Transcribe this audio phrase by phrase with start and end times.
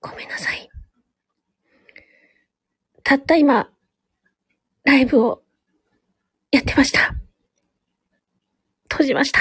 [0.00, 0.70] ごめんなさい。
[3.04, 3.70] たった今、
[4.84, 5.42] ライブを
[6.50, 7.14] やってました。
[8.90, 9.40] 閉じました。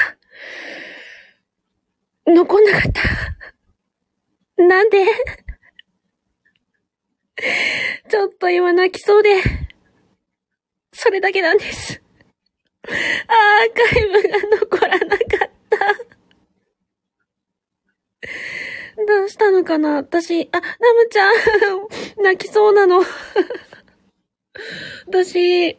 [2.26, 4.64] 残んなかった。
[4.64, 5.06] なんで？
[8.10, 9.42] ちょっと今泣きそうで、
[10.92, 12.02] それだけなんです。
[12.84, 12.94] アー
[13.94, 15.28] カイブが残らなかっ
[15.70, 15.78] た。
[19.08, 21.34] どうしたのかな私、あ、ナムちゃん、
[22.24, 23.04] 泣きそうなの。
[25.06, 25.78] 私、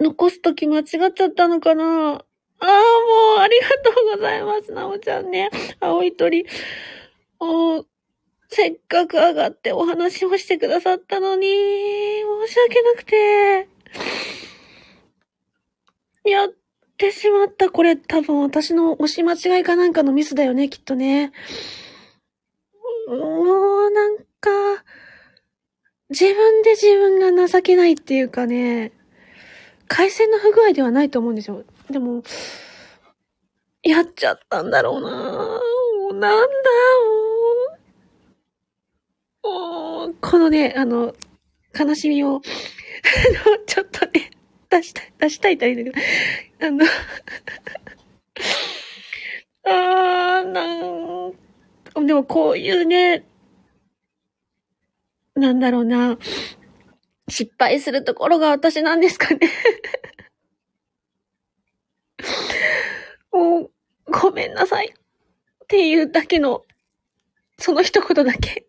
[0.00, 2.24] 残すとき間違っちゃったのかなあ
[2.66, 2.72] あ、も
[3.36, 5.50] う、ありがとうございます、ナムちゃんね。
[5.78, 6.44] 青い鳥。
[7.38, 7.84] お
[8.48, 11.46] せっかく上がってお話をしてくださったのに、
[12.48, 13.68] 申し訳なくて。
[16.24, 16.48] や
[16.98, 17.70] ってしまった。
[17.70, 21.30] これ多分私の押し間違いかなんかのミスだよね、きっとね。
[23.06, 24.50] もうなんか、
[26.10, 28.90] 自分で自分が情けないっていうかね、
[29.86, 31.62] 回線の不具合ではないと思うんですよ。
[31.88, 32.24] でも、
[33.84, 36.48] やっちゃったんだろうなもうなんだ、
[39.44, 40.06] もう。
[40.06, 41.14] もう、このね、あの、
[41.78, 42.40] 悲しみを、
[43.66, 43.86] ちょっ、
[44.70, 46.84] 出したい、出したいと言うんだけど、あの、
[49.64, 53.24] あー、なん、でもこういうね、
[55.34, 56.18] なんだろうな、
[57.28, 59.50] 失敗するところが私なんですかね。
[63.32, 63.70] もう、
[64.06, 64.88] ごめんなさい。
[64.88, 66.64] っていうだけの、
[67.58, 68.66] その一言だけ、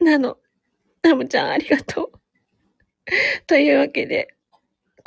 [0.00, 0.38] なの。
[1.02, 2.12] ナムちゃんありがとう。
[3.46, 4.35] というわけで、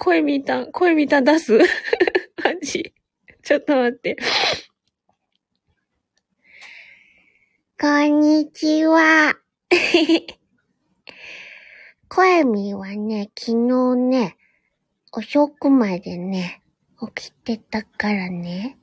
[0.02, 1.58] 声みた、声みた出す？
[1.58, 1.66] マ
[2.64, 2.94] ジ？
[3.44, 4.16] ちょっと待って。
[7.78, 9.36] こんにちは。
[12.08, 14.38] 声みはね、昨日ね、
[15.12, 16.64] 遅くまでね、
[17.14, 18.78] 起きてたからね、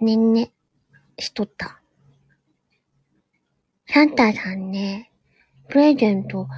[0.00, 0.54] ねんね、
[1.18, 1.82] しとった。
[3.86, 5.12] サンタさんね、
[5.68, 6.48] プレゼント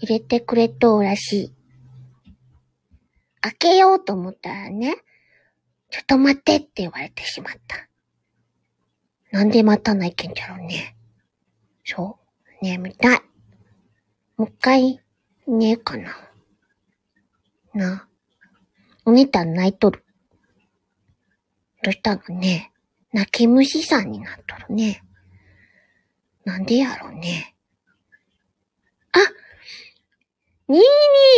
[0.00, 1.59] 入れてくれとうらしい。
[3.40, 4.96] 開けようと思ったらね、
[5.90, 7.88] ちょっと待ってって言われてしまった。
[9.30, 10.96] なんで待たないけんじゃろうね。
[11.84, 12.18] そ
[12.60, 13.22] う、眠たい。
[14.36, 15.00] もう一回、
[15.46, 16.16] 寝えかな。
[17.74, 18.08] な。
[19.04, 20.04] お姉たん泣いとる。
[21.82, 22.72] どしたのね。
[23.12, 25.02] 泣き虫さんになっとるね。
[26.44, 27.56] なんでやろうね。
[29.12, 29.18] あ
[30.70, 30.80] ニー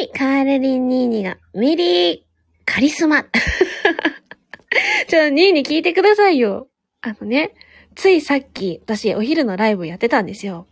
[0.03, 2.21] ニーカーレリンニーニーが、メリー、
[2.67, 3.25] カリスマ。
[5.09, 6.69] ちょっと、ニーに聞いてくださいよ。
[7.01, 7.55] あのね、
[7.95, 10.67] ついさっき、私、お昼のライブやってたんですよ。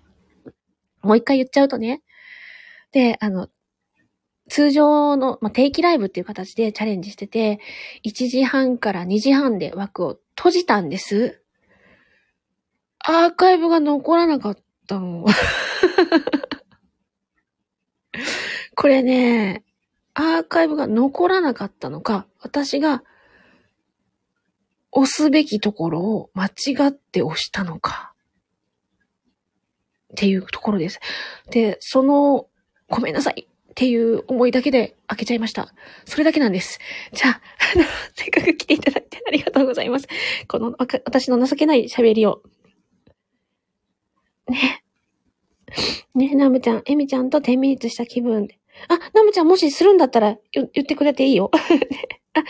[1.01, 2.03] もう一回言っちゃうとね。
[2.93, 3.49] で、あの、
[4.51, 7.61] 通常の、まあ、定期ライブっていう形でチャレンジしてて、
[8.05, 11.41] 1時半から2時半で枠を閉じたんです。
[12.99, 15.25] アーカイブが残らなかったの。
[18.81, 19.63] これね、
[20.15, 23.05] アーカイブが残らなかったのか、私が
[24.91, 28.15] 押すべきところを間違って押したのか。
[30.13, 30.99] っていうところです。
[31.51, 32.47] で、その、
[32.89, 35.75] ごめんなさいっていう思いだけで開けちゃいました。
[36.07, 36.79] それだけなんです。
[37.13, 37.41] じゃあ、
[37.75, 37.85] あの、
[38.17, 40.09] せっかく来ていただいてありがとうございます。
[40.49, 42.43] この、私の情けない喋りを。
[44.49, 44.83] ね。
[46.15, 48.60] ね、ナムちゃん、エミちゃんと10ミニッツした気分で。
[48.89, 51.51] あ、ナムちゃんもしするんだったら言言ってくれていいよ。
[52.35, 52.45] あ、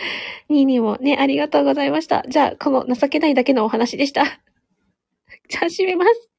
[0.49, 2.23] ニーニーもね、ありがとうございました。
[2.27, 4.23] じゃあ、この情けないだけのお話でした。
[5.49, 6.29] じゃあ、閉めます。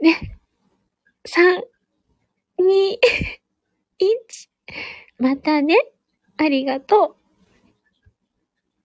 [0.00, 0.38] ね。
[1.26, 1.62] 3、
[2.60, 2.98] 2、
[4.00, 4.48] 1。
[5.18, 5.76] またね。
[6.36, 7.17] ありがとう。